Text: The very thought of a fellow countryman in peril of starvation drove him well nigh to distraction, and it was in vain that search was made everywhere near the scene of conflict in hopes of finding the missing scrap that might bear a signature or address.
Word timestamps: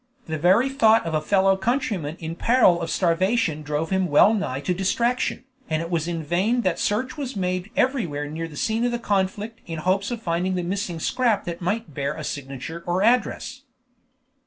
The 0.25 0.39
very 0.39 0.67
thought 0.67 1.05
of 1.05 1.13
a 1.13 1.21
fellow 1.21 1.55
countryman 1.55 2.17
in 2.19 2.33
peril 2.35 2.81
of 2.81 2.89
starvation 2.89 3.61
drove 3.61 3.91
him 3.91 4.07
well 4.07 4.33
nigh 4.33 4.59
to 4.61 4.73
distraction, 4.73 5.43
and 5.69 5.79
it 5.79 5.91
was 5.91 6.07
in 6.07 6.23
vain 6.23 6.61
that 6.61 6.79
search 6.79 7.17
was 7.17 7.35
made 7.35 7.69
everywhere 7.75 8.27
near 8.27 8.47
the 8.47 8.57
scene 8.57 8.83
of 8.83 8.99
conflict 9.03 9.61
in 9.67 9.77
hopes 9.77 10.09
of 10.09 10.19
finding 10.19 10.55
the 10.55 10.63
missing 10.63 10.99
scrap 10.99 11.45
that 11.45 11.61
might 11.61 11.93
bear 11.93 12.15
a 12.15 12.23
signature 12.23 12.83
or 12.87 13.03
address. 13.03 13.61